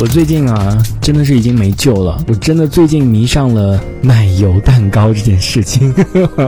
[0.00, 2.18] 我最近啊，真的是已经没救了。
[2.26, 5.94] 我真的最近迷上了奶油蛋糕这件事情。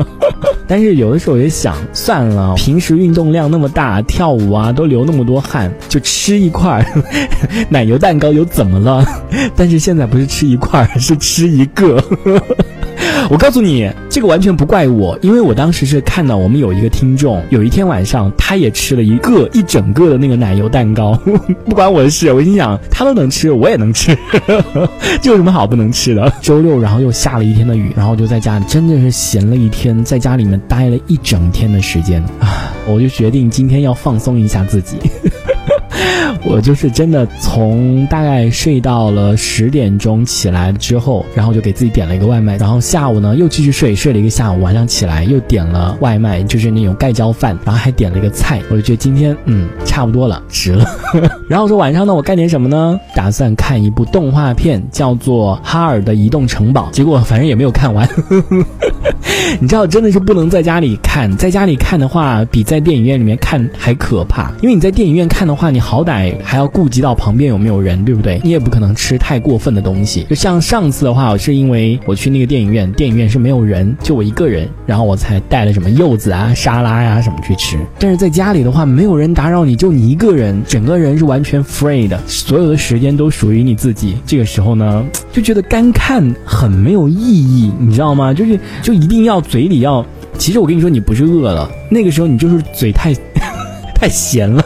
[0.67, 6.85] 但是有的时候也想，算了，平时运动量那么大，跳舞啊都流那么多汗，就吃一块
[7.69, 9.07] 奶油蛋糕又怎么了？
[9.55, 12.03] 但是现在不是吃一块，是吃一个。
[13.31, 21.19] 我告诉你，这个完全不怪我，因为我当时是看到我们有一个听众，有一天晚上他也吃了一个一整个的那个奶油蛋糕，
[21.65, 22.33] 不关我的事。
[22.33, 24.17] 我心想，他都能吃，我也能吃，
[25.23, 26.33] 这有什么好不能吃的？
[26.43, 34.97] 周六，然后又下了一天的雨，然后就在家里真的是闲了一天，在家里面待了一整天的时间啊，我就决定今天要放松一下自己。
[36.45, 50.85] 我就是真的从大概睡到了十点钟起来之后，然后就给自己点了一个外卖，然后下午呢又继续睡，睡了一个下午，晚上起来又点了外卖，就是那种盖浇饭，然后还点了一个菜，我就觉得今天嗯差不多了，值了。
[51.49, 52.99] 然后说晚上呢我干点什么呢？
[53.15, 58.09] 打算看一部动画片，叫做《哈尔的移动城堡》，结果反正也没有看完。
[59.61, 64.51] 你知道，真的是不能在家里看，在家里看的话，比在电影院里面看还可怕。
[64.63, 68.41] 因为你在电影院看的话，你好歹还要顾及到旁边有没有人，对不对？
[68.43, 70.27] 你也不可能吃太过分的东西。
[70.29, 77.79] 就像上次的话，我是因为我去那个电影院，电影院是没有人，就我一个人，然后我才带了什么柚子啊、沙拉呀什么去吃。
[77.99, 84.17] 但是在家里的话，没有人打扰你，就你一个人，整个人是完全 free 的，所有的时间都属于你自己。
[84.27, 88.33] 这个时候呢，就觉得干看很没有意义，你知道吗？
[88.33, 90.05] 就是就一定要嘴里要，
[90.39, 93.15] 其实我跟你说，你不是饿了，那个时候你就是嘴太
[93.95, 94.65] 太闲了，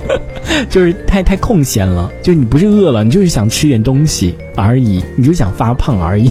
[0.68, 6.30] 就是太太空闲了，就你不是饿了，你就是想吃点东西而已，你就想发胖而已。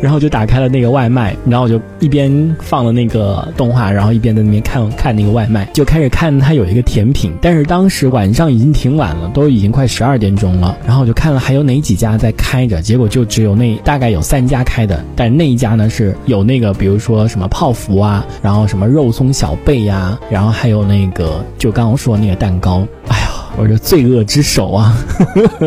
[0.00, 7.32] 然后就打开了那个外卖，然后我就一边放了那个动画，然后一边在那边看看那个外卖，就开始看它有一个甜品。
[7.40, 10.76] 但是当时晚上已经挺晚了，都已经快十二点钟了。
[10.86, 22.86] 然后我就看了还有哪几家在开着，结果就只有那大概有三家开的，但那一家呢是有那个比如说什么泡芙啊，然后什么肉松小贝呀，然后还有那个就刚刚说那个蛋糕。
[23.08, 23.25] 哎呀，
[23.58, 24.96] 我这罪恶之手啊，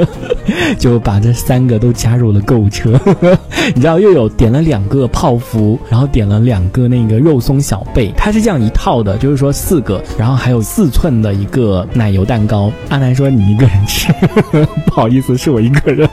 [0.78, 3.00] 就把这三个都加入了购物车。
[3.74, 12.72] 你知道又有点了两个泡芙，然后点了两个那个肉松小贝，它是这样一套的，就是说四个，然后还有四寸的一个奶油蛋糕。
[12.90, 14.14] 阿南说你一个人吃，
[14.86, 16.08] 不好意思，是我一个人，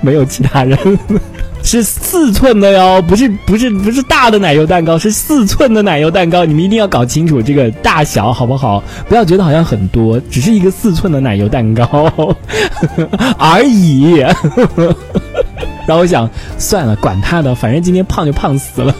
[0.00, 0.78] 没有其他人。
[1.68, 6.42] 是四寸的哟，不是不是不是大的奶油蛋糕，是四寸的奶油蛋糕。
[6.42, 8.82] 你们一定要搞清楚这个大小，好不好？
[9.06, 12.10] 不要觉得好像很多，只是一个四寸的奶油蛋糕
[13.36, 14.14] 而已。
[15.86, 18.94] 然后我想，算了，管他的，反正今天胖就胖死了。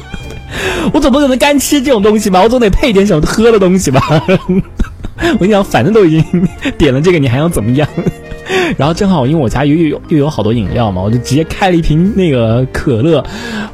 [0.93, 2.43] 我总不可能干吃这种东西吧？
[2.43, 4.03] 我总得配点什么喝的东西吧？
[4.29, 7.89] 我跟你讲，反正都已经点了这个，你还要怎么样？
[8.76, 13.25] 然后正好因为我家又又有又有好多饮料嘛，我就直接开了一瓶那个可乐，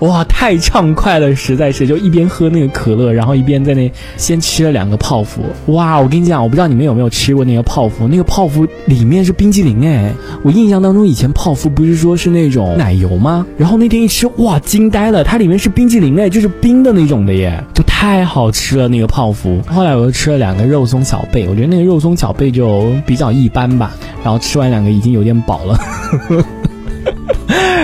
[0.01, 13.47] 哇，太畅快了，实在是就一边喝那个可乐，然后一边在那先吃了两个泡芙，哇，我跟你讲，我不知道你们有没有吃过那个泡芙，那个泡芙里面是冰激凌哎，我印象当中以前泡芙不是说是那种奶油吗？
[13.57, 19.61] 然后那天一吃，哇，惊呆了，它里面是冰激凌哎，就是冰的那种的耶，就太好吃了那个泡芙。
[19.67, 23.93] 后来我又吃了两个肉松小贝，我觉得那个肉松小贝就比较一般吧，
[24.23, 25.79] 然后吃完那两个已经有点饱了。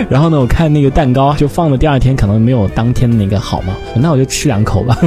[0.09, 4.99] 然后呢，我看那个蛋糕就放了第二天，可能没有当天的那个好嘛，那我就吃两口吧。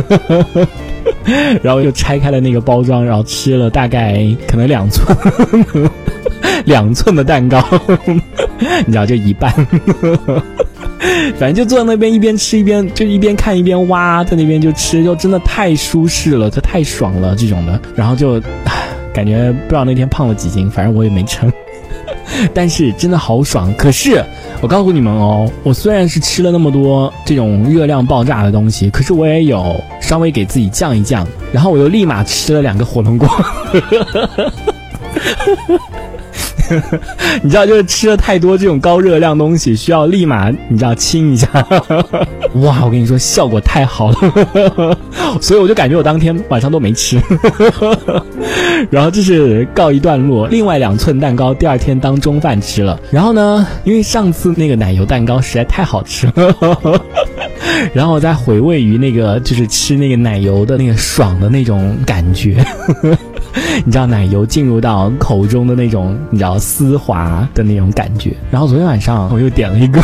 [1.63, 5.17] 然后又拆开了那个包装，然后吃了大概可能两寸，
[6.65, 7.63] 两寸的蛋糕，
[8.85, 9.51] 你知道就一半。
[11.37, 17.81] 反正就坐在那边一边吃一边就一边看一边挖，在那边就吃，就真的太舒适了，就太爽了这种的。
[17.95, 18.39] 然后就
[19.11, 21.51] 感觉不知道那天胖了几斤，反正我也没称。
[22.53, 23.73] 但是真的好爽。
[23.75, 24.23] 可是
[24.61, 33.27] 我告诉你们哦，我虽然是吃了那么多这种热量爆炸的东西，可是我也有稍微给自己降一降，然后我又立马吃了两个火龙果。
[37.43, 41.47] 你知道，就是吃了太多这种高热量东西，需要立马你知道清一下。
[42.61, 44.97] 哇，我跟你说，效果太好了，
[45.41, 47.21] 所以我就感觉我当天晚上都没吃。
[48.89, 52.99] 然后这是告一段落，另外两寸蛋糕第二天当中饭吃了。
[53.11, 57.01] 然后呢，因为上次那个奶油蛋糕实在太好吃了，
[57.93, 62.63] 然后再回味于那个就是吃那个奶油的那个爽的那种感觉。
[63.85, 68.35] 你知道奶油进入到口中的那种，你知道丝滑的那种感觉。
[68.51, 70.01] 然后昨天晚上我又点了一个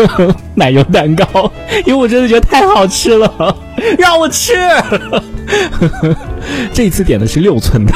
[0.54, 1.50] 奶油蛋糕，
[1.86, 3.56] 因为我真的觉得太好吃了，
[3.98, 4.52] 让我吃。
[6.72, 7.92] 这一次点的是六寸的，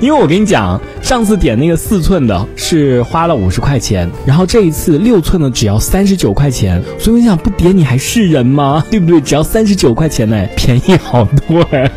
[0.00, 8.84] 因为我跟你讲，上次点那个四寸的是花了五十块钱，然后这一次六寸的只要三十九块钱，所以我想不点你还是人吗？
[8.90, 9.20] 对不对？
[9.20, 11.90] 只要三十九块钱呢，便宜好多哎。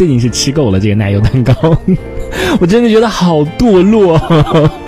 [0.00, 1.76] 最近是吃够了这个奶油蛋糕，
[2.58, 4.18] 我真的觉得好堕落。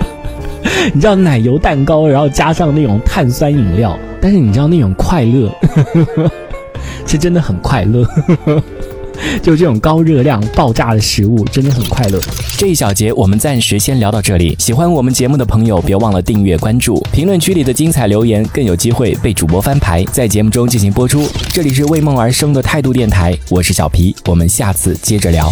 [0.91, 5.53] 你知道奶油蛋糕，然后加上那种碳酸饮料，但是你知道那种快乐，
[7.05, 8.03] 是真的很快乐。
[9.41, 12.19] 就这种高热量爆炸的食物，真的很快乐。
[12.57, 14.55] 这一小节我们暂时先聊到这里。
[14.59, 17.01] 喜欢我们节目的朋友，别忘了订阅关注。
[17.11, 21.27] 评论区里的精彩留言更有机会被主播翻牌，在节目中进行播出。
[21.49, 25.51] 这里是为梦而生的态度电台，我是小皮，我们下次接着聊。